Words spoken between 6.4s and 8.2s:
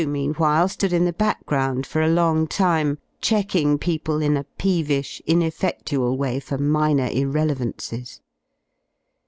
minor irrelevances.